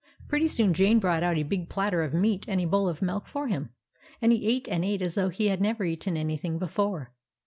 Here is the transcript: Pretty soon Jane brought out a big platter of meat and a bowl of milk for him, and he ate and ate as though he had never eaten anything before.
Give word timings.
Pretty 0.27 0.47
soon 0.47 0.73
Jane 0.73 0.97
brought 0.97 1.21
out 1.21 1.37
a 1.37 1.43
big 1.43 1.69
platter 1.69 2.01
of 2.01 2.11
meat 2.11 2.49
and 2.49 2.59
a 2.59 2.65
bowl 2.65 2.89
of 2.89 3.03
milk 3.03 3.27
for 3.27 3.47
him, 3.49 3.69
and 4.19 4.31
he 4.31 4.47
ate 4.47 4.67
and 4.67 4.83
ate 4.83 5.03
as 5.03 5.13
though 5.13 5.29
he 5.29 5.49
had 5.49 5.61
never 5.61 5.83
eaten 5.83 6.17
anything 6.17 6.57
before. 6.57 7.13